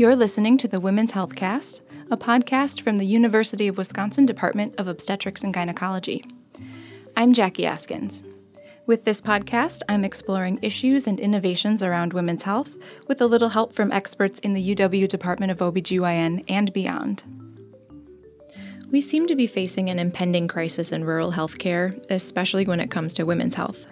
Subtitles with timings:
[0.00, 4.74] You're listening to the Women's Health Cast, a podcast from the University of Wisconsin Department
[4.78, 6.24] of Obstetrics and Gynecology.
[7.18, 8.22] I'm Jackie Askins.
[8.86, 12.78] With this podcast, I'm exploring issues and innovations around women's health
[13.08, 17.22] with a little help from experts in the UW Department of OBGYN and beyond.
[18.90, 23.12] We seem to be facing an impending crisis in rural healthcare, especially when it comes
[23.12, 23.86] to women's health.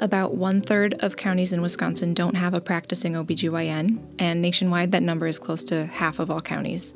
[0.00, 5.02] About one third of counties in Wisconsin don't have a practicing OBGYN, and nationwide that
[5.02, 6.94] number is close to half of all counties.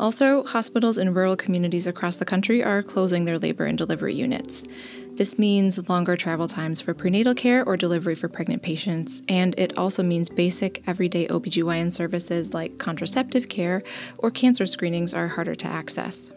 [0.00, 4.64] Also, hospitals in rural communities across the country are closing their labor and delivery units.
[5.12, 9.78] This means longer travel times for prenatal care or delivery for pregnant patients, and it
[9.78, 13.84] also means basic everyday OBGYN services like contraceptive care
[14.18, 16.32] or cancer screenings are harder to access.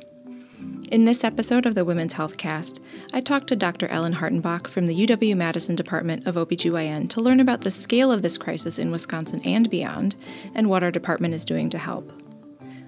[0.92, 2.80] In this episode of the Women's Health Cast,
[3.14, 3.88] I talked to Dr.
[3.90, 8.22] Ellen Hartenbach from the UW Madison Department of OBGYN to learn about the scale of
[8.22, 10.16] this crisis in Wisconsin and beyond,
[10.56, 12.12] and what our department is doing to help.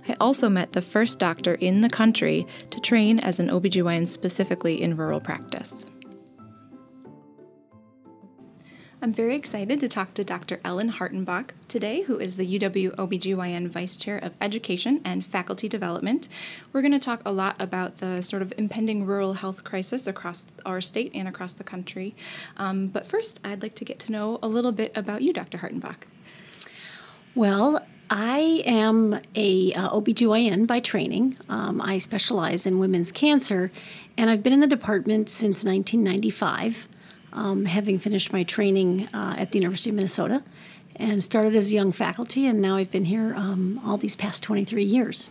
[0.07, 4.81] I also met the first doctor in the country to train as an OBGYN specifically
[4.81, 5.85] in rural practice.
[9.01, 10.59] I'm very excited to talk to Dr.
[10.61, 16.27] Ellen Hartenbach today, who is the UW OBGYN Vice Chair of Education and Faculty Development.
[16.73, 20.47] We're going to talk a lot about the sort of impending rural health crisis across
[20.65, 22.13] our state and across the country.
[22.57, 25.59] Um, but first, I'd like to get to know a little bit about you, Dr.
[25.59, 26.03] Hartenbach.
[27.33, 31.37] Well, I am a uh, OBGYN by training.
[31.47, 33.71] Um, I specialize in women's cancer,
[34.17, 36.88] and I've been in the department since 1995
[37.33, 40.43] um, having finished my training uh, at the University of Minnesota
[40.95, 44.43] and started as a young faculty, and now I've been here um, all these past
[44.43, 45.29] 23 years.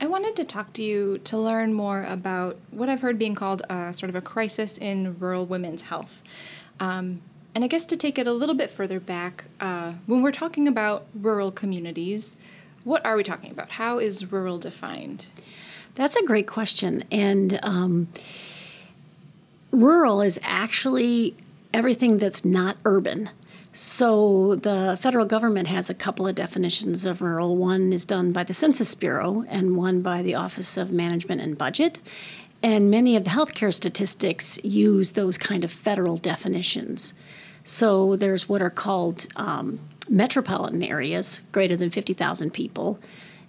[0.00, 3.62] I wanted to talk to you to learn more about what I've heard being called
[3.70, 6.22] a, sort of a crisis in rural women's health.
[6.78, 7.22] Um,
[7.54, 10.68] and I guess to take it a little bit further back, uh, when we're talking
[10.68, 12.36] about rural communities,
[12.84, 13.70] what are we talking about?
[13.70, 15.26] How is rural defined?
[15.94, 17.02] That's a great question.
[17.10, 18.08] And um,
[19.80, 21.36] rural is actually
[21.72, 23.30] everything that's not urban.
[23.72, 27.56] So the federal government has a couple of definitions of rural.
[27.56, 31.58] One is done by the Census Bureau and one by the Office of Management and
[31.58, 32.00] Budget.
[32.62, 37.12] And many of the healthcare statistics use those kind of federal definitions.
[37.64, 39.78] So there's what are called um,
[40.08, 42.98] metropolitan areas, greater than 50,000 people,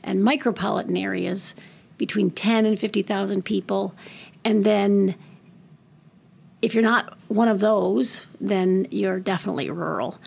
[0.03, 1.55] and micropolitan areas
[1.97, 3.95] between 10 and 50,000 people.
[4.43, 5.15] And then
[6.61, 10.19] if you're not one of those, then you're definitely rural.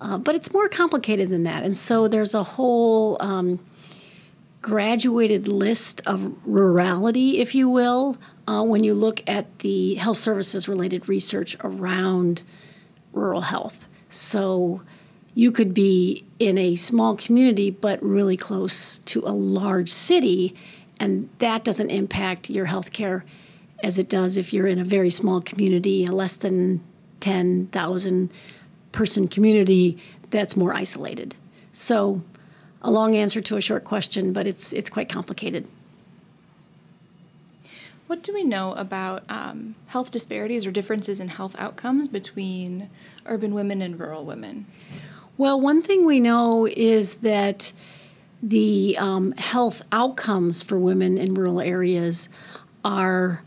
[0.00, 1.62] Uh, but it's more complicated than that.
[1.62, 3.60] And so there's a whole um,
[4.60, 8.16] graduated list of rurality, if you will,
[8.48, 12.42] uh, when you look at the health services related research around
[13.12, 13.86] rural health.
[14.08, 14.82] So
[15.34, 20.54] you could be in a small community, but really close to a large city,
[21.00, 23.24] and that doesn't impact your health care
[23.84, 26.82] as it does if you're in a very small community, a less than
[27.20, 28.32] 10,000
[28.92, 29.98] person community
[30.30, 31.36] that's more isolated.
[31.70, 32.22] So,
[32.80, 35.66] a long answer to a short question, but it's it's quite complicated.
[38.06, 42.90] What do we know about um, health disparities or differences in health outcomes between
[43.24, 44.66] urban women and rural women?
[45.38, 47.72] Well, one thing we know is that
[48.42, 52.28] the um, health outcomes for women in rural areas
[52.84, 53.42] are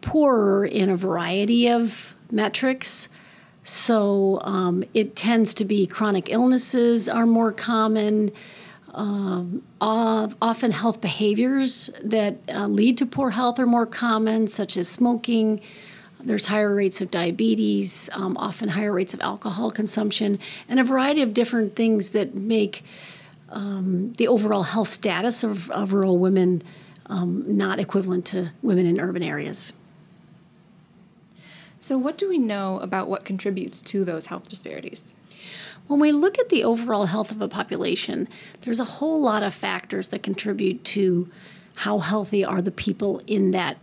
[0.00, 3.08] poorer in a variety of metrics.
[3.62, 8.30] So um, it tends to be chronic illnesses are more common.
[8.94, 14.88] Um, often health behaviors that uh, lead to poor health are more common, such as
[14.88, 15.60] smoking.
[16.20, 20.38] There's higher rates of diabetes, um, often higher rates of alcohol consumption,
[20.68, 22.82] and a variety of different things that make
[23.50, 26.62] um, the overall health status of, of rural women
[27.06, 29.72] um, not equivalent to women in urban areas.
[31.80, 35.14] So, what do we know about what contributes to those health disparities?
[35.86, 38.28] When we look at the overall health of a population,
[38.62, 41.28] there's a whole lot of factors that contribute to
[41.76, 43.78] how healthy are the people in that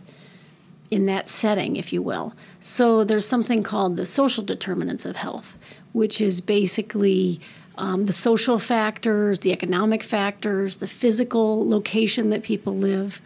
[0.88, 2.32] in that setting, if you will.
[2.60, 5.56] So there's something called the social determinants of health,
[5.92, 7.40] which is basically
[7.76, 13.20] um, the social factors, the economic factors, the physical location that people live.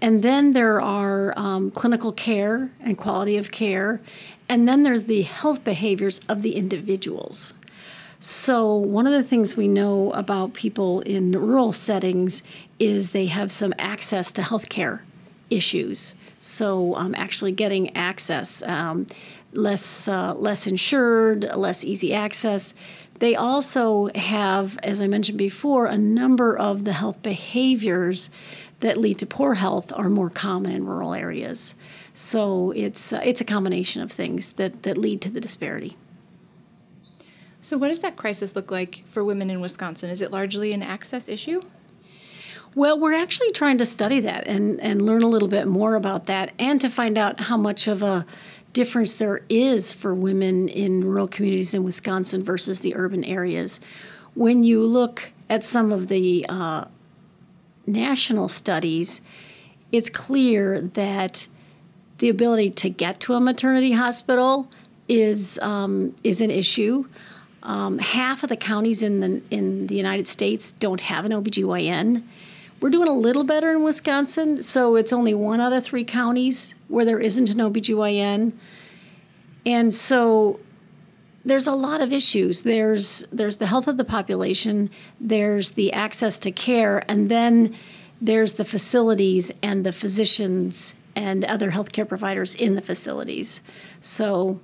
[0.00, 4.00] And then there are um, clinical care and quality of care.
[4.48, 7.54] And then there's the health behaviors of the individuals.
[8.20, 12.42] So, one of the things we know about people in rural settings
[12.80, 15.04] is they have some access to health care
[15.50, 16.16] issues.
[16.40, 19.06] So, um, actually getting access, um,
[19.52, 22.74] less, uh, less insured, less easy access.
[23.20, 28.30] they also have, as I mentioned before, a number of the health behaviors
[28.80, 31.74] that lead to poor health are more common in rural areas.
[32.14, 35.96] So it's uh, it's a combination of things that, that lead to the disparity.
[37.60, 40.10] So, what does that crisis look like for women in Wisconsin?
[40.10, 41.62] Is it largely an access issue?
[42.74, 46.26] Well, we're actually trying to study that and, and learn a little bit more about
[46.26, 48.24] that and to find out how much of a
[48.72, 53.80] difference there is for women in rural communities in Wisconsin versus the urban areas.
[54.34, 56.84] When you look at some of the uh,
[57.92, 59.20] national studies,
[59.90, 61.48] it's clear that
[62.18, 64.70] the ability to get to a maternity hospital
[65.08, 67.06] is um, is an issue.
[67.62, 72.22] Um, half of the counties in the in the United States don't have an OBGYN.
[72.80, 76.74] We're doing a little better in Wisconsin, so it's only one out of three counties
[76.86, 78.52] where there isn't an OBGYN.
[79.66, 80.60] And so
[81.44, 82.62] there's a lot of issues.
[82.62, 84.90] There's there's the health of the population,
[85.20, 87.74] there's the access to care, and then
[88.20, 93.62] there's the facilities and the physicians and other healthcare providers in the facilities.
[94.00, 94.60] So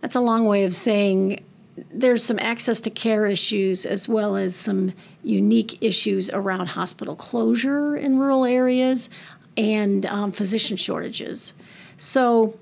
[0.00, 1.44] that's a long way of saying
[1.90, 4.92] there's some access to care issues as well as some
[5.22, 9.08] unique issues around hospital closure in rural areas
[9.56, 11.54] and um, physician shortages.
[11.96, 12.58] So,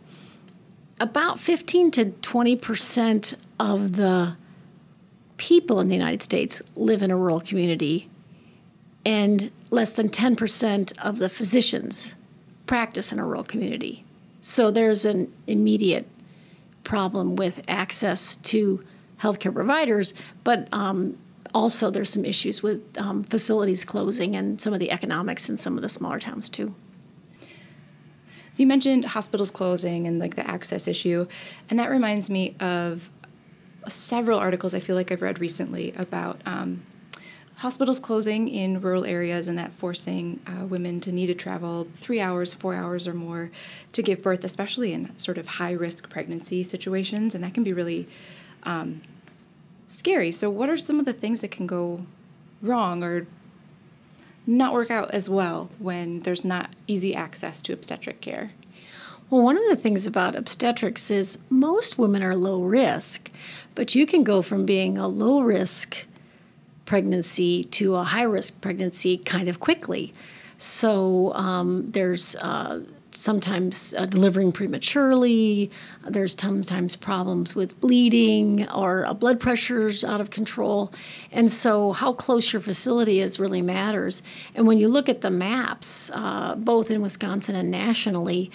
[1.01, 4.37] about 15 to 20 percent of the
[5.37, 8.09] people in the United States live in a rural community,
[9.05, 12.15] and less than 10 percent of the physicians
[12.67, 14.05] practice in a rural community.
[14.43, 16.07] So, there's an immediate
[16.85, 18.85] problem with access to
[19.21, 20.15] healthcare providers,
[20.45, 21.19] but um,
[21.55, 25.77] also there's some issues with um, facilities closing and some of the economics in some
[25.77, 26.75] of the smaller towns too.
[28.61, 31.27] You mentioned hospitals closing and like the access issue,
[31.71, 33.09] and that reminds me of
[33.89, 36.83] several articles I feel like I've read recently about um,
[37.57, 42.21] hospitals closing in rural areas and that forcing uh, women to need to travel three
[42.21, 43.51] hours, four hours or more
[43.93, 47.73] to give birth, especially in sort of high risk pregnancy situations, and that can be
[47.73, 48.07] really
[48.65, 49.01] um,
[49.87, 50.31] scary.
[50.31, 52.05] So, what are some of the things that can go
[52.61, 53.27] wrong or
[54.51, 58.53] not work out as well when there's not easy access to obstetric care?
[59.31, 63.31] Well, one of the things about obstetrics is most women are low risk,
[63.77, 66.07] but you can go from being a low risk
[66.85, 70.13] pregnancy to a high risk pregnancy kind of quickly.
[70.59, 72.81] So um, there's uh,
[73.15, 75.71] sometimes uh, delivering prematurely.
[76.07, 80.93] There's sometimes problems with bleeding or uh, blood pressures out of control.
[81.31, 84.23] And so, how close your facility is really matters.
[84.55, 88.51] And when you look at the maps, uh, both in Wisconsin and nationally,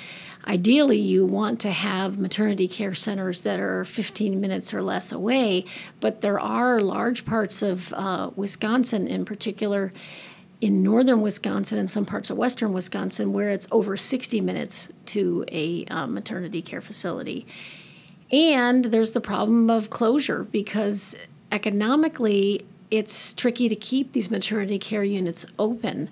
[0.47, 5.65] ideally you want to have maternity care centers that are 15 minutes or less away.
[5.99, 9.91] But there are large parts of uh, Wisconsin, in particular,
[10.65, 15.45] in northern Wisconsin and some parts of western Wisconsin where it's over 60 minutes to
[15.51, 17.45] a um, maternity care facility.
[18.31, 21.15] And there's the problem of closure because
[21.51, 26.09] economically it's tricky to keep these maternity care units open.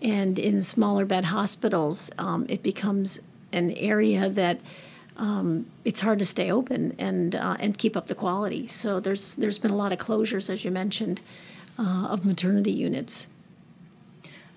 [0.00, 3.20] And in smaller bed hospitals, um, it becomes
[3.52, 4.58] an area that
[5.18, 8.66] um, it's hard to stay open and uh, and keep up the quality.
[8.66, 11.20] So there's there's been a lot of closures, as you mentioned,
[11.78, 13.28] uh, of maternity units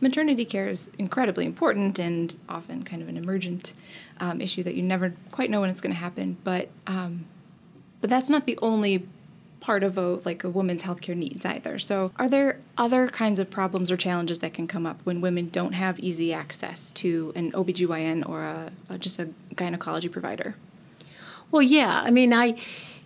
[0.06, 3.74] maternity care is incredibly important and often kind of an emergent
[4.20, 6.38] um, issue that you never quite know when it's going to happen.
[6.44, 7.26] But um,
[8.02, 9.08] but that's not the only
[9.62, 11.80] part of a like a woman's healthcare needs either.
[11.80, 15.50] So are there other kinds of problems or challenges that can come up when women
[15.50, 20.56] don't have easy access to an OBGYN or a, a just a gynecology provider?
[21.50, 22.02] Well, yeah.
[22.04, 22.58] I mean, I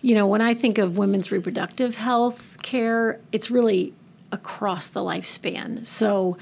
[0.02, 3.94] you know, when I think of women's reproductive health care, it's really
[4.32, 5.84] across the lifespan.
[5.84, 6.36] So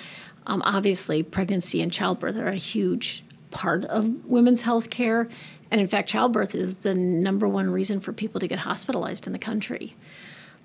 [0.48, 5.28] um, obviously, pregnancy and childbirth are a huge part of women's health care.
[5.70, 9.32] And in fact, childbirth is the number one reason for people to get hospitalized in
[9.32, 9.94] the country.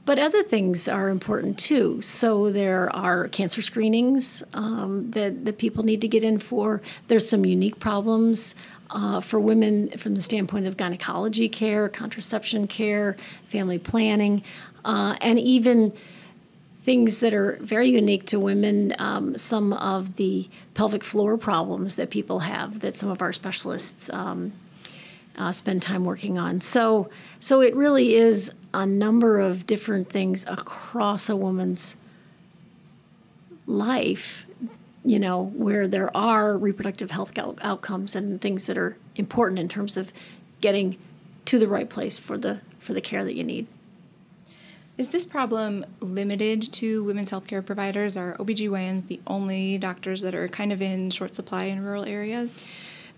[0.06, 2.02] But other things are important too.
[2.02, 6.82] So there are cancer screenings um, that, that people need to get in for.
[7.08, 8.56] There's some unique problems
[8.90, 13.16] uh, for women from the standpoint of gynecology care, contraception care,
[13.48, 14.44] family planning,
[14.84, 15.94] uh, and even
[16.84, 22.10] things that are very unique to women, um, some of the pelvic floor problems that
[22.10, 24.52] people have that some of our specialists um,
[25.38, 26.60] uh, spend time working on.
[26.60, 27.10] So,
[27.40, 31.96] so it really is a number of different things across a woman's
[33.66, 34.46] life,
[35.06, 39.96] you know, where there are reproductive health outcomes and things that are important in terms
[39.96, 40.12] of
[40.60, 40.98] getting
[41.46, 43.68] to the right place for the for the care that you need.
[44.96, 48.16] Is this problem limited to women's healthcare providers?
[48.16, 52.64] Are OBGYNs the only doctors that are kind of in short supply in rural areas?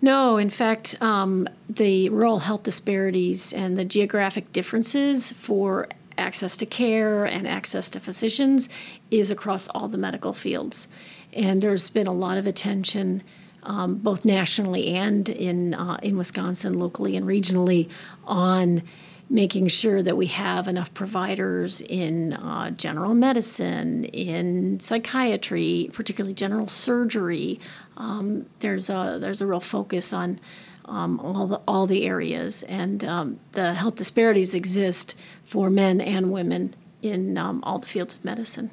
[0.02, 6.66] No, in fact, um, the rural health disparities and the geographic differences for access to
[6.66, 8.70] care and access to physicians
[9.12, 10.88] is across all the medical fields.
[11.34, 13.22] And there's been a lot of attention,
[13.64, 17.90] um, both nationally and in, uh, in Wisconsin, locally and regionally,
[18.24, 18.82] on
[19.30, 26.68] making sure that we have enough providers in uh, general medicine, in psychiatry, particularly general
[26.68, 27.60] surgery.
[27.98, 30.40] Um, there's a there's a real focus on
[30.86, 36.32] um, all the all the areas, and um, the health disparities exist for men and
[36.32, 38.70] women in um, all the fields of medicine.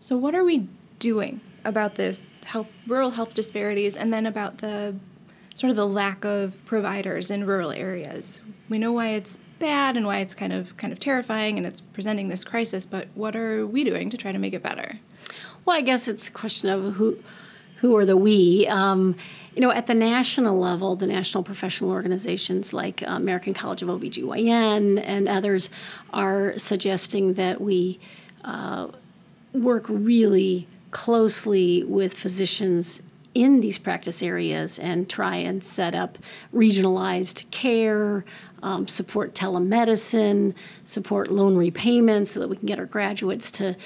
[0.00, 0.68] So, what are we
[0.98, 4.94] doing about this health rural health disparities, and then about the
[5.58, 8.40] sort of the lack of providers in rural areas?
[8.68, 11.80] We know why it's bad and why it's kind of kind of terrifying and it's
[11.80, 15.00] presenting this crisis, but what are we doing to try to make it better?
[15.64, 17.18] Well, I guess it's a question of who
[17.78, 18.68] who are the we.
[18.68, 19.16] Um,
[19.56, 23.88] you know, at the national level, the national professional organizations like uh, American College of
[23.88, 25.70] OBGYN and others
[26.12, 27.98] are suggesting that we
[28.44, 28.86] uh,
[29.52, 33.02] work really closely with physicians
[33.38, 36.18] in these practice areas and try and set up
[36.52, 38.24] regionalized care,
[38.64, 43.76] um, support telemedicine, support loan repayments so that we can get our graduates to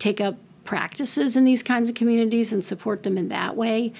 [0.00, 3.92] take up practices in these kinds of communities and support them in that way.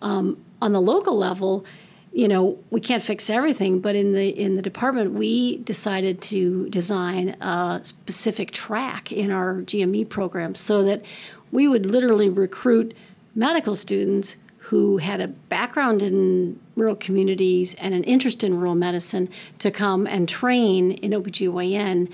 [0.00, 1.64] Um, on the local level,
[2.12, 6.68] you know, we can't fix everything, but in the in the department, we decided to
[6.68, 11.04] design a specific track in our GME program so that
[11.50, 12.94] we would literally recruit
[13.34, 19.28] medical students who had a background in rural communities and an interest in rural medicine
[19.58, 22.10] to come and train in OBGYN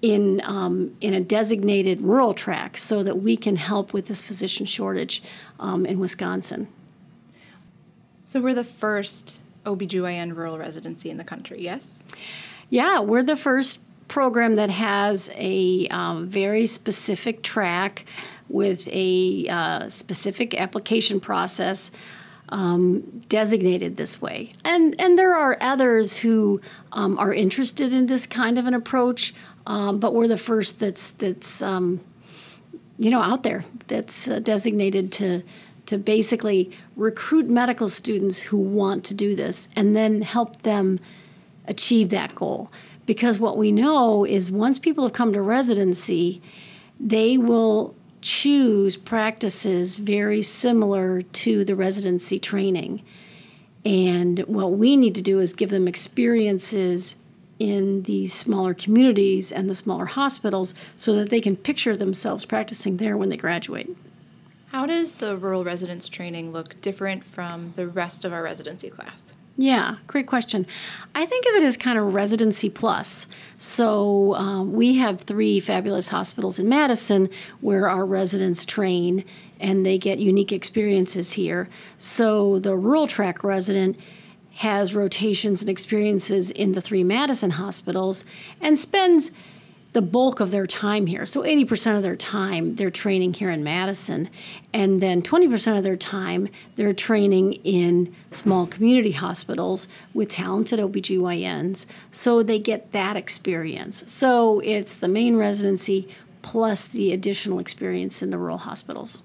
[0.00, 4.64] in, um, in a designated rural track so that we can help with this physician
[4.64, 5.22] shortage
[5.58, 6.68] um, in Wisconsin.
[8.24, 12.02] So we're the first OBGYN rural residency in the country, yes?
[12.70, 18.06] Yeah, we're the first program that has a um, very specific track
[18.50, 21.90] with a uh, specific application process
[22.48, 24.52] um, designated this way.
[24.64, 26.60] And, and there are others who
[26.92, 29.32] um, are interested in this kind of an approach,
[29.66, 32.00] um, but we're the first that's, that's um,
[32.98, 35.42] you know, out there that's uh, designated to
[35.86, 41.00] to basically recruit medical students who want to do this and then help them
[41.66, 42.70] achieve that goal.
[43.06, 46.40] Because what we know is once people have come to residency,
[47.00, 53.02] they will choose practices very similar to the residency training.
[53.84, 57.16] And what we need to do is give them experiences
[57.58, 62.96] in these smaller communities and the smaller hospitals so that they can picture themselves practicing
[62.96, 63.96] there when they graduate.
[64.68, 69.34] How does the rural residence training look different from the rest of our residency class?
[69.56, 70.66] Yeah, great question.
[71.14, 73.26] I think of it as kind of residency plus.
[73.58, 77.28] So um, we have three fabulous hospitals in Madison
[77.60, 79.24] where our residents train
[79.58, 81.68] and they get unique experiences here.
[81.98, 83.98] So the rural track resident
[84.56, 88.24] has rotations and experiences in the three Madison hospitals
[88.60, 89.30] and spends
[89.92, 91.26] the bulk of their time here.
[91.26, 94.30] So 80% of their time they're training here in Madison,
[94.72, 101.86] and then 20% of their time they're training in small community hospitals with talented OBGYNs.
[102.10, 104.10] So they get that experience.
[104.10, 106.08] So it's the main residency
[106.42, 109.22] plus the additional experience in the rural hospitals.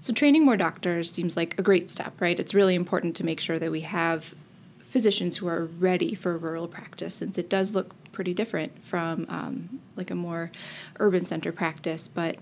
[0.00, 2.38] So training more doctors seems like a great step, right?
[2.38, 4.34] It's really important to make sure that we have
[4.82, 9.80] physicians who are ready for rural practice since it does look pretty different from um,
[9.96, 10.50] like a more
[10.98, 12.36] urban center practice, but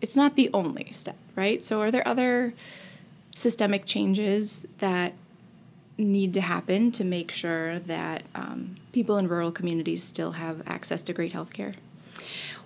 [0.00, 1.62] it's not the only step, right?
[1.62, 2.54] So, are there other
[3.34, 5.12] systemic changes that
[5.98, 11.02] need to happen to make sure that um, people in rural communities still have access
[11.02, 11.74] to great health care?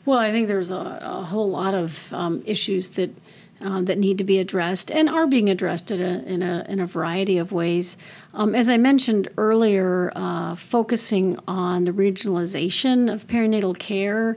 [0.04, 3.10] Well, I think there's a, a whole lot of um, issues that
[3.62, 6.80] uh, that need to be addressed and are being addressed in a, in a, in
[6.80, 7.96] a variety of ways.
[8.34, 14.36] Um, as I mentioned earlier, uh, focusing on the regionalization of perinatal care,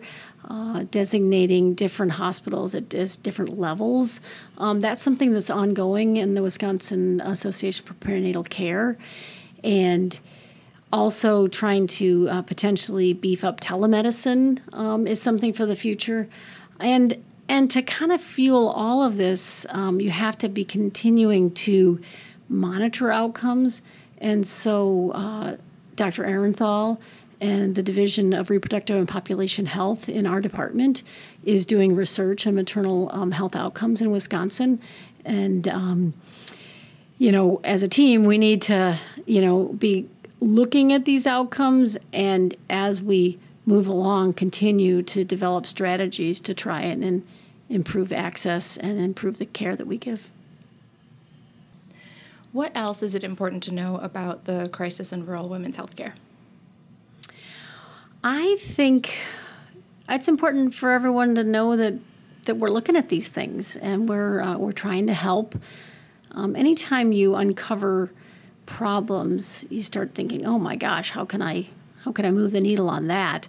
[0.49, 4.21] uh, designating different hospitals at different levels.
[4.57, 8.97] Um, that's something that's ongoing in the Wisconsin Association for Perinatal Care.
[9.63, 10.19] And
[10.91, 16.27] also trying to uh, potentially beef up telemedicine um, is something for the future.
[16.79, 21.51] And and to kind of fuel all of this, um, you have to be continuing
[21.51, 21.99] to
[22.47, 23.81] monitor outcomes.
[24.19, 25.57] And so, uh,
[25.95, 26.23] Dr.
[26.23, 26.99] Ehrenthal
[27.41, 31.01] and the Division of Reproductive and Population Health in our department
[31.43, 34.79] is doing research on maternal um, health outcomes in Wisconsin.
[35.25, 36.13] And, um,
[37.17, 40.07] you know, as a team, we need to, you know, be
[40.39, 43.39] looking at these outcomes and as we
[43.69, 47.23] move along, continue to develop strategies to try and
[47.69, 50.31] improve access and improve the care that we give.
[52.51, 56.13] What else is it important to know about the crisis in rural women's healthcare?
[58.23, 59.15] I think
[60.09, 61.93] it's important for everyone to know that
[62.45, 65.55] that we're looking at these things and we're uh, we're trying to help.
[66.31, 68.09] Um, anytime you uncover
[68.65, 71.67] problems, you start thinking, "Oh my gosh, how can I
[72.09, 73.47] how can I move the needle on that?"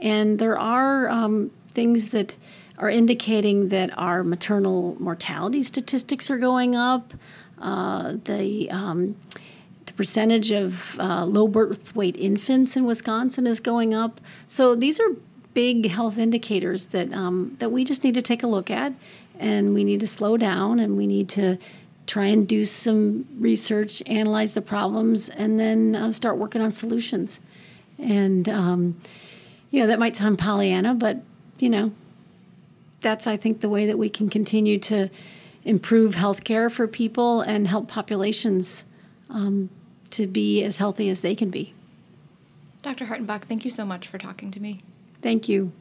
[0.00, 2.38] And there are um, things that
[2.78, 7.12] are indicating that our maternal mortality statistics are going up.
[7.60, 9.16] Uh, the um,
[9.84, 14.22] the percentage of uh, low birth weight infants in Wisconsin is going up.
[14.46, 15.10] So these are
[15.52, 18.94] big health indicators that um, that we just need to take a look at,
[19.38, 21.58] and we need to slow down, and we need to
[22.06, 27.40] try and do some research, analyze the problems, and then uh, start working on solutions.
[27.98, 29.00] And um,
[29.70, 31.22] you know that might sound Pollyanna, but
[31.58, 31.92] you know
[33.00, 35.08] that's I think the way that we can continue to
[35.64, 38.84] improve healthcare for people and help populations
[39.28, 39.70] um,
[40.10, 41.74] to be as healthy as they can be.
[42.82, 43.06] Dr.
[43.06, 44.80] Hartenbach, thank you so much for talking to me.
[45.20, 45.72] Thank you.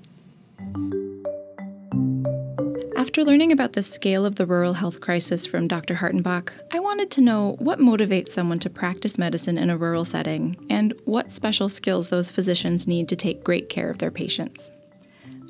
[3.07, 5.95] After learning about the scale of the rural health crisis from Dr.
[5.95, 10.57] Hartenbach, I wanted to know what motivates someone to practice medicine in a rural setting
[10.69, 14.71] and what special skills those physicians need to take great care of their patients.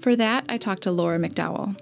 [0.02, 1.76] For that, I talked to Laura McDowell,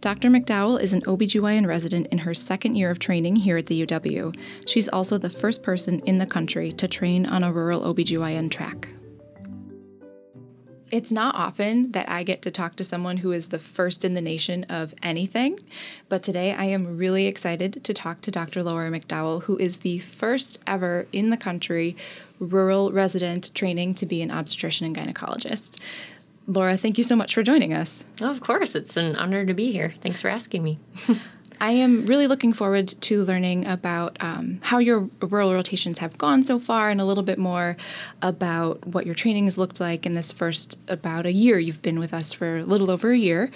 [0.00, 0.28] Dr.
[0.30, 4.32] McDowell is an OBGYN resident in her second year of training here at the UW.
[4.64, 8.90] She's also the first person in the country to train on a rural OBGYN track.
[10.90, 14.14] It's not often that I get to talk to someone who is the first in
[14.14, 15.58] the nation of anything,
[16.08, 18.62] but today I am really excited to talk to Dr.
[18.62, 21.96] Laura McDowell, who is the first ever in the country
[22.38, 25.78] rural resident training to be an obstetrician and gynecologist.
[26.46, 28.06] Laura, thank you so much for joining us.
[28.22, 28.74] Of course.
[28.74, 29.94] It's an honor to be here.
[30.00, 30.78] Thanks for asking me.
[31.60, 36.42] I am really looking forward to learning about um, how your rural rotations have gone
[36.42, 37.76] so far and a little bit more
[38.22, 41.58] about what your training has looked like in this first about a year.
[41.58, 43.50] You've been with us for a little over a year.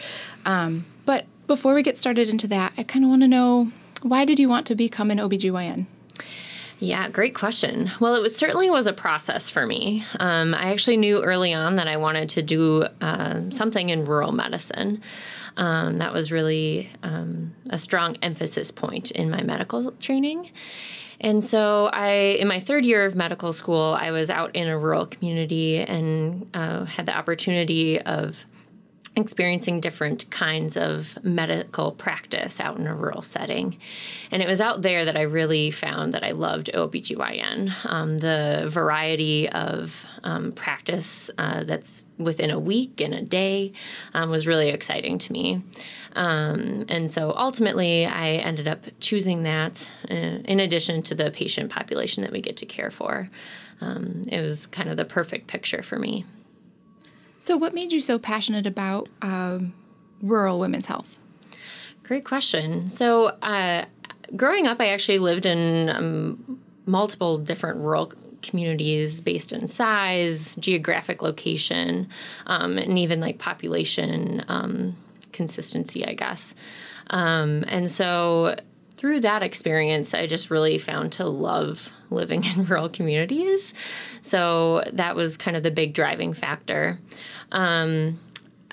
[0.45, 3.71] Um, but before we get started into that, I kind of want to know
[4.03, 5.87] why did you want to become an OBGYN?
[6.83, 7.93] Yeah, great question.
[8.01, 10.05] Well, it was certainly was a process for me.
[10.19, 14.33] Um, I actually knew early on that I wanted to do uh, something in rural
[14.33, 15.01] medicine.
[15.57, 20.51] Um, that was really um, a strong emphasis point in my medical training.
[21.21, 24.77] And so, I, in my third year of medical school, I was out in a
[24.77, 28.45] rural community and uh, had the opportunity of
[29.15, 33.77] experiencing different kinds of medical practice out in a rural setting.
[34.31, 37.73] And it was out there that I really found that I loved OBGYN.
[37.85, 43.73] Um, the variety of um, practice uh, that's within a week and a day
[44.15, 45.63] um, was really exciting to me.
[46.17, 51.71] Um, and so ultimately, I ended up choosing that uh, in addition to the patient
[51.71, 53.29] population that we get to care for.
[53.83, 56.25] Um, it was kind of the perfect picture for me.
[57.43, 59.75] So, what made you so passionate about um,
[60.23, 61.19] rural women's health?
[62.05, 62.87] Great question.
[62.87, 63.87] So, uh,
[64.37, 71.21] growing up, I actually lived in um, multiple different rural communities based in size, geographic
[71.21, 72.07] location,
[72.47, 74.97] um, and even like population um,
[75.33, 76.55] consistency, I guess.
[77.11, 78.55] Um, and so,
[78.97, 83.75] through that experience, I just really found to love living in rural communities.
[84.21, 86.99] So that was kind of the big driving factor.
[87.51, 88.19] Um,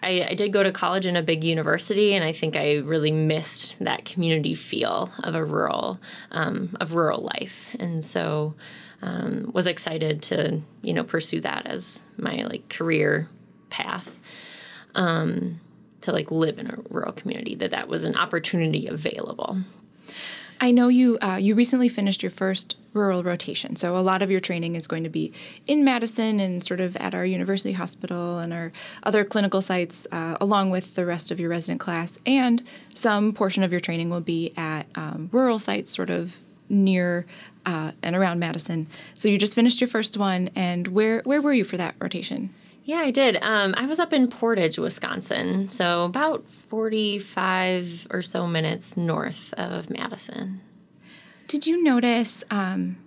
[0.02, 3.12] I, I, did go to college in a big university, and I think I really
[3.12, 6.00] missed that community feel of a rural
[6.32, 8.56] um, of rural life, and so
[9.02, 13.28] um, was excited to you know pursue that as my like career
[13.70, 14.18] path
[14.96, 15.60] um,
[16.02, 17.56] to like live in a rural community.
[17.56, 19.58] That that was an opportunity available.
[20.62, 24.32] I know you uh, you recently finished your first rural rotation, so a lot of
[24.32, 25.32] your training is going to be
[25.68, 28.72] in Madison and sort of at our university hospital and our
[29.04, 33.64] other clinical sites, uh, along with the rest of your resident class, and some portion
[33.64, 37.26] of your training will be at um, rural sites, sort of near
[37.66, 38.88] uh, and around Madison.
[39.14, 42.54] So you just finished your first one, and where where were you for that rotation?
[42.84, 43.38] Yeah, I did.
[43.44, 49.92] Um, I was up in Portage, Wisconsin, so about 45 or so minutes north of
[49.92, 50.62] Madison.
[51.50, 52.98] Did you notice um,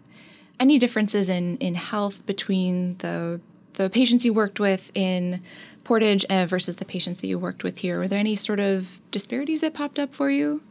[0.60, 3.40] any differences in, in health between the
[3.74, 5.40] the patients you worked with in
[5.84, 7.98] Portage uh, versus the patients that you worked with here.
[7.98, 10.62] Were there any sort of disparities that popped up for you?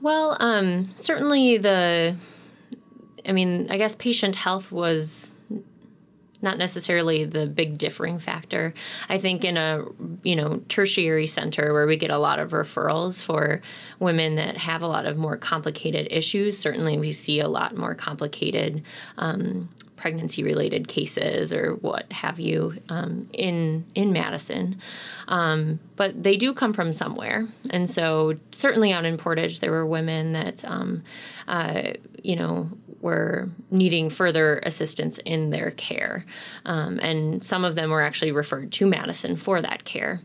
[0.00, 2.16] Well, um, certainly the,
[3.26, 5.34] I mean, I guess patient health was
[6.42, 8.74] not necessarily the big differing factor.
[9.08, 9.84] I think in a
[10.22, 13.62] you know tertiary center where we get a lot of referrals for
[13.98, 17.94] women that have a lot of more complicated issues, certainly we see a lot more
[17.94, 18.82] complicated
[19.16, 19.68] um,
[20.02, 24.76] pregnancy related cases or what have you um, in in Madison.
[25.28, 29.86] Um, but they do come from somewhere, and so certainly out in Portage, there were
[29.86, 31.04] women that um,
[31.46, 32.68] uh, you know
[33.00, 36.26] were needing further assistance in their care,
[36.66, 40.20] um, and some of them were actually referred to Madison for that care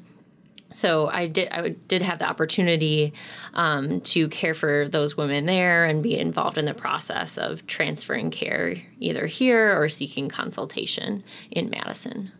[0.70, 3.14] so I did I did have the opportunity
[3.54, 8.32] um, to care for those women there and be involved in the process of transferring
[8.32, 12.32] care either here or seeking consultation in Madison.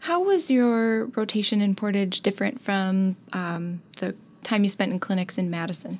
[0.00, 5.38] How was your rotation in Portage different from um, the time you spent in clinics
[5.38, 5.98] in Madison?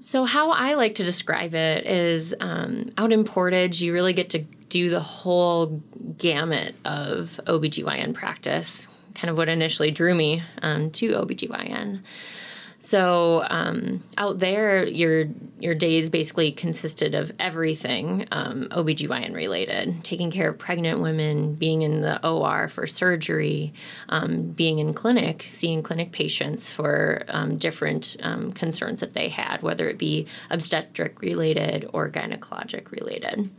[0.00, 4.30] So, how I like to describe it is um, out in Portage, you really get
[4.30, 5.82] to do the whole
[6.18, 12.02] gamut of OBGYN practice, kind of what initially drew me um, to OBGYN.
[12.80, 15.26] So um, out there, your
[15.58, 21.82] your days basically consisted of everything um, OBGYN related, taking care of pregnant women, being
[21.82, 23.72] in the OR for surgery,
[24.08, 29.62] um, being in clinic, seeing clinic patients for um, different um, concerns that they had,
[29.62, 33.50] whether it be obstetric related or gynecologic related.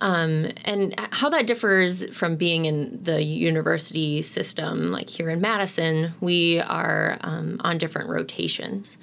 [0.00, 6.14] Um, and how that differs from being in the university system, like here in Madison,
[6.20, 8.98] we are um, on different rotations.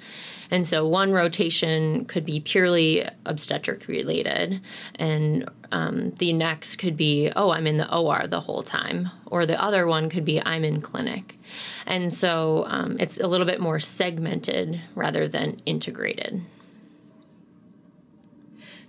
[0.50, 4.60] And so one rotation could be purely obstetric related,
[4.96, 9.46] and um, the next could be, oh, I'm in the OR the whole time, or
[9.46, 11.38] the other one could be, I'm in clinic.
[11.86, 16.42] And so um, it's a little bit more segmented rather than integrated.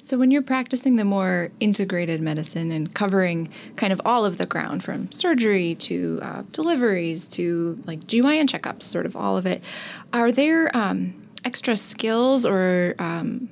[0.03, 4.45] So, when you're practicing the more integrated medicine and covering kind of all of the
[4.45, 9.63] ground from surgery to uh, deliveries to like GYN checkups, sort of all of it,
[10.11, 11.13] are there um,
[11.45, 13.49] extra skills or um,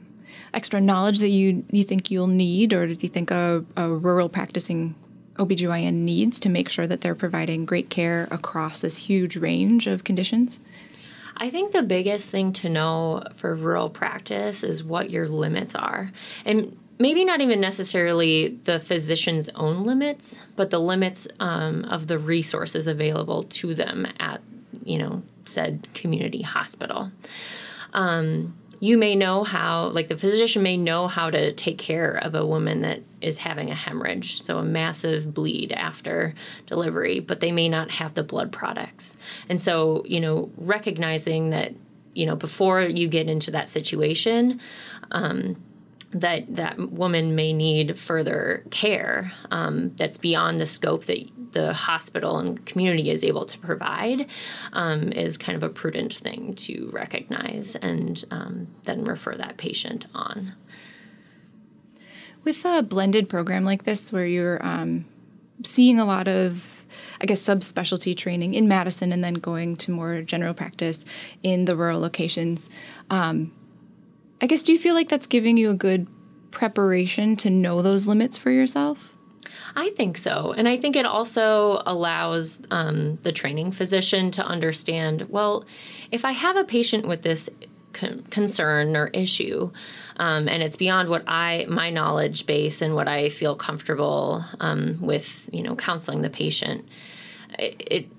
[0.53, 4.27] extra knowledge that you, you think you'll need, or do you think a, a rural
[4.27, 4.93] practicing
[5.35, 10.03] OBGYN needs to make sure that they're providing great care across this huge range of
[10.03, 10.59] conditions?
[11.41, 16.11] I think the biggest thing to know for rural practice is what your limits are.
[16.45, 22.19] And maybe not even necessarily the physician's own limits, but the limits um, of the
[22.19, 24.39] resources available to them at,
[24.83, 27.11] you know, said community hospital.
[27.91, 32.33] Um, you may know how, like the physician may know how to take care of
[32.33, 36.33] a woman that is having a hemorrhage, so a massive bleed after
[36.65, 39.17] delivery, but they may not have the blood products.
[39.47, 41.73] And so, you know, recognizing that,
[42.15, 44.59] you know, before you get into that situation,
[45.11, 45.61] um,
[46.11, 51.19] that that woman may need further care um, that's beyond the scope that
[51.51, 54.27] the hospital and community is able to provide
[54.73, 60.05] um, is kind of a prudent thing to recognize and um, then refer that patient
[60.13, 60.55] on.
[62.43, 65.05] With a blended program like this, where you're um,
[65.63, 66.85] seeing a lot of,
[67.19, 71.05] I guess, subspecialty training in Madison and then going to more general practice
[71.43, 72.69] in the rural locations,
[73.09, 73.51] um,
[74.41, 76.07] I guess, do you feel like that's giving you a good
[76.49, 79.15] preparation to know those limits for yourself?
[79.75, 80.53] I think so.
[80.55, 85.65] And I think it also allows um, the training physician to understand well,
[86.11, 87.49] if I have a patient with this
[87.93, 89.71] con- concern or issue,
[90.17, 94.99] um, and it's beyond what I my knowledge base and what I feel comfortable um,
[95.01, 96.87] with, you know, counseling the patient.
[97.57, 98.11] It, it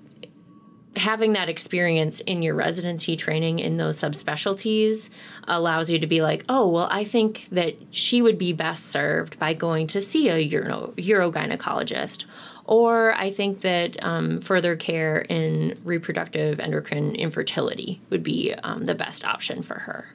[0.95, 5.09] having that experience in your residency training in those subspecialties
[5.47, 9.39] allows you to be like, oh, well, I think that she would be best served
[9.39, 12.25] by going to see a uro, urogynecologist.
[12.65, 18.95] Or I think that um, further care in reproductive endocrine infertility would be um, the
[18.95, 20.07] best option for her,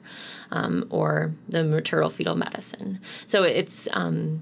[0.51, 2.99] um, or the maternal fetal medicine.
[3.27, 4.41] So it's um,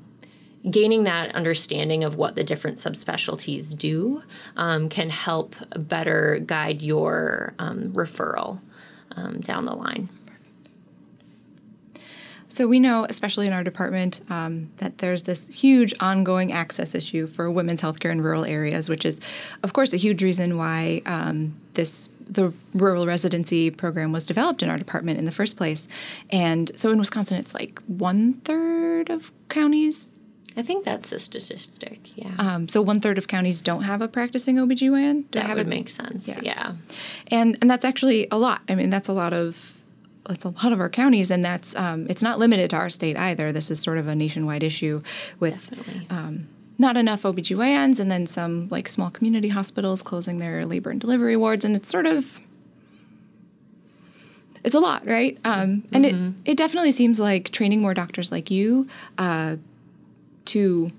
[0.70, 4.24] gaining that understanding of what the different subspecialties do
[4.56, 8.60] um, can help better guide your um, referral
[9.16, 10.10] um, down the line.
[12.50, 17.28] So, we know, especially in our department, um, that there's this huge ongoing access issue
[17.28, 19.20] for women's healthcare in rural areas, which is,
[19.64, 24.70] of course, a huge reason why um, this the rural residency program was developed in
[24.70, 25.88] our department in the first place.
[26.30, 30.12] And so in Wisconsin, it's like one third of counties
[30.58, 32.18] I think that's the statistic.
[32.18, 32.34] Yeah.
[32.40, 35.30] Um, so one third of counties don't have a practicing OBGYN.
[35.30, 35.70] Do that would it?
[35.70, 36.28] make sense.
[36.28, 36.40] Yeah.
[36.42, 36.74] Yeah.
[37.28, 38.62] and and that's actually a lot.
[38.68, 39.78] I mean, that's a lot of
[40.28, 43.18] that's a lot of our counties, and that's um, it's not limited to our state
[43.18, 43.52] either.
[43.52, 45.04] This is sort of a nationwide issue
[45.40, 45.72] with
[46.10, 46.48] um,
[46.80, 51.38] not enough OBGYNs, and then some like small community hospitals closing their labor and delivery
[51.38, 52.40] wards, and it's sort of
[54.64, 55.38] it's a lot, right?
[55.46, 59.58] Um, and it it definitely seems like training more doctors like you uh,
[60.48, 60.92] to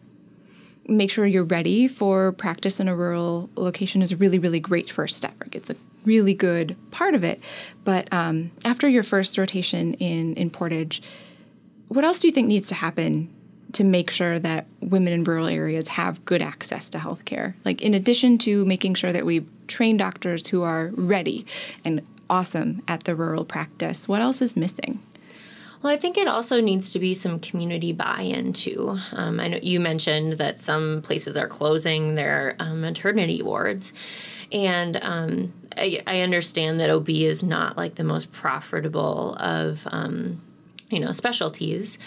[0.89, 4.91] make sure you're ready for practice in a rural location is a really, really great
[4.91, 5.35] first step.
[5.41, 7.43] Like it's a really good part of it.
[7.85, 11.03] But um, after your first rotation in in Portage,
[11.89, 13.35] what else do you think needs to happen
[13.73, 17.55] to make sure that women in rural areas have good access to healthcare?
[17.65, 21.45] Like in addition to making sure that we train doctors who are ready
[21.85, 25.01] and awesome at the rural practice, what else is missing?
[25.83, 28.99] Well, I think it also needs to be some community buy-in too.
[29.13, 33.93] Um, I know you mentioned that some places are closing their um, maternity wards,
[34.51, 40.43] and um, I, I understand that OB is not like the most profitable of um,
[40.91, 41.99] you know specialties.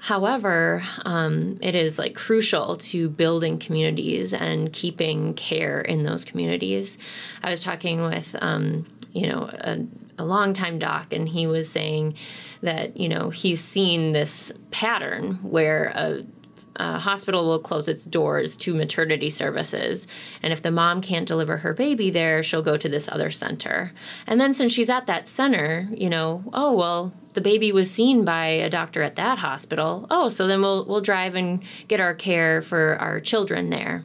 [0.00, 6.96] However, um, it is like crucial to building communities and keeping care in those communities.
[7.42, 9.84] I was talking with um, you know a,
[10.18, 12.14] a longtime doc, and he was saying
[12.62, 16.24] that you know he's seen this pattern where
[16.76, 20.06] a hospital will close its doors to maternity services.
[20.42, 23.92] And if the mom can't deliver her baby there, she'll go to this other center.
[24.26, 28.24] And then since she's at that center, you know, oh well, the baby was seen
[28.24, 30.06] by a doctor at that hospital.
[30.10, 34.04] Oh, so then we'll we'll drive and get our care for our children there.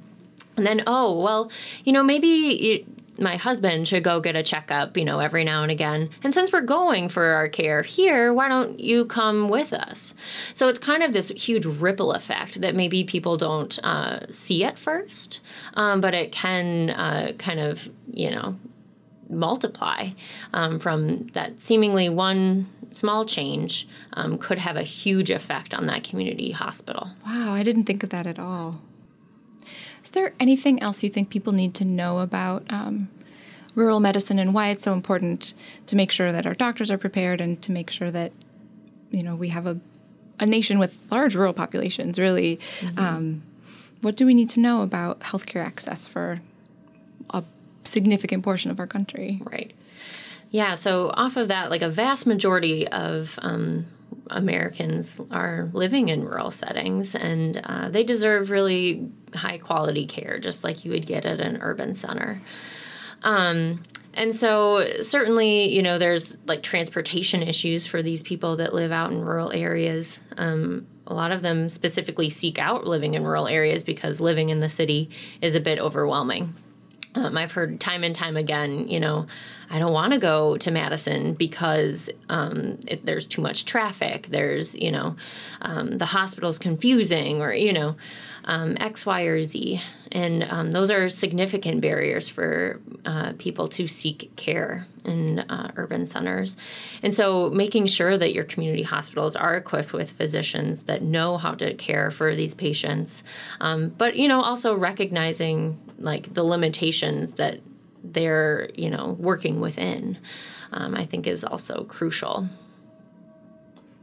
[0.56, 1.52] And then, oh, well,
[1.84, 2.86] you know, maybe
[3.18, 6.10] my husband should go get a checkup, you know, every now and again.
[6.24, 10.16] And since we're going for our care here, why don't you come with us?
[10.54, 14.80] So it's kind of this huge ripple effect that maybe people don't uh, see at
[14.80, 15.42] first,
[15.76, 18.58] um, but it can uh, kind of, you know,
[19.30, 20.10] multiply
[20.54, 26.04] um, from that seemingly one small change um, could have a huge effect on that
[26.04, 27.10] community hospital.
[27.26, 28.82] Wow, I didn't think of that at all.
[30.04, 33.10] Is there anything else you think people need to know about um,
[33.74, 35.54] rural medicine and why it's so important
[35.88, 38.32] to make sure that our doctors are prepared and to make sure that
[39.12, 39.80] you know we have a
[40.40, 42.20] a nation with large rural populations?
[42.20, 42.60] Really,
[42.98, 43.44] um,
[44.02, 46.42] what do we need to know about healthcare access for
[47.30, 47.44] a
[47.84, 49.42] significant portion of our country?
[49.50, 49.74] Right.
[50.52, 50.76] Yeah.
[50.76, 53.86] So off of that, like a vast majority of um,
[54.30, 60.64] Americans are living in rural settings, and uh, they deserve really high quality care, just
[60.64, 62.42] like you would get at an urban center.
[63.24, 63.84] Um,
[64.14, 69.12] and so certainly, you know, there's like transportation issues for these people that live out
[69.12, 70.22] in rural areas.
[70.38, 74.60] Um, a lot of them specifically seek out living in rural areas because living in
[74.60, 75.10] the city
[75.42, 76.56] is a bit overwhelming.
[77.16, 79.28] Um, I've heard time and time again, you know,
[79.74, 84.28] I don't want to go to Madison because um, it, there's too much traffic.
[84.28, 85.16] There's, you know,
[85.64, 87.96] um, the hospital's confusing or, you know,
[88.46, 89.82] um, X, Y, or Z.
[90.12, 96.06] And um, those are significant barriers for uh, people to seek care in uh, urban
[96.06, 96.56] centers.
[97.02, 101.56] And so making sure that your community hospitals are equipped with physicians that know how
[101.56, 103.24] to care for these patients,
[103.60, 107.60] um, but, you know, also recognizing like the limitations that
[108.04, 110.18] they're you know working within
[110.72, 112.48] um, i think is also crucial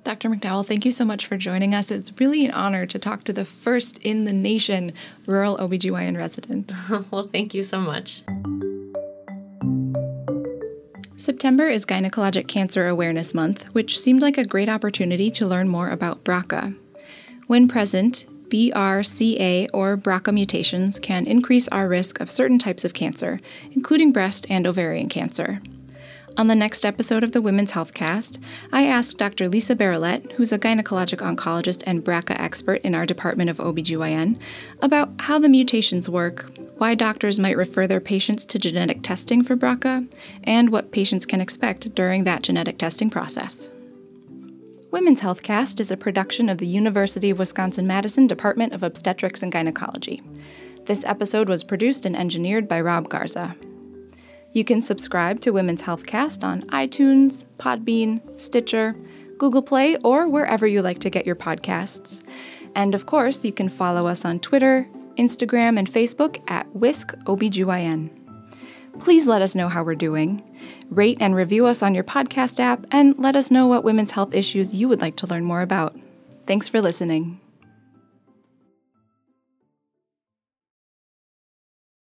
[0.02, 0.30] Dr.
[0.30, 1.90] McDowell, thank you so much for joining us.
[1.90, 4.94] It's really an honor to talk to the first in the nation
[5.26, 6.72] rural OBGYN resident.
[7.10, 8.22] well thank you so much
[11.20, 15.90] September is Gynecologic Cancer Awareness Month, which seemed like a great opportunity to learn more
[15.90, 16.74] about BRCA.
[17.46, 23.38] When present, BRCA or BRCA mutations can increase our risk of certain types of cancer,
[23.72, 25.62] including breast and ovarian cancer.
[26.36, 28.40] On the next episode of the Women's Health Cast,
[28.72, 29.48] I asked Dr.
[29.48, 34.40] Lisa Barroilhet, who's a gynecologic oncologist and BRCA expert in our Department of OBGYN,
[34.80, 39.56] about how the mutations work, why doctors might refer their patients to genetic testing for
[39.56, 40.10] BRCA,
[40.44, 43.70] and what patients can expect during that genetic testing process.
[44.90, 49.40] Women's Health Cast is a production of the University of Wisconsin Madison Department of Obstetrics
[49.40, 50.20] and Gynecology.
[50.86, 53.54] This episode was produced and engineered by Rob Garza.
[54.52, 58.96] You can subscribe to Women's Health Cast on iTunes, Podbean, Stitcher,
[59.38, 62.24] Google Play, or wherever you like to get your podcasts.
[62.74, 68.19] And of course, you can follow us on Twitter, Instagram, and Facebook at Wisc OBGYN.
[68.98, 70.42] Please let us know how we're doing.
[70.90, 74.34] Rate and review us on your podcast app, and let us know what women's health
[74.34, 75.98] issues you would like to learn more about.
[76.46, 77.40] Thanks for listening.